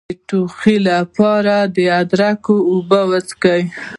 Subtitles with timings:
[0.09, 3.63] د ټوخي لپاره د ادرک اوبه وڅښئ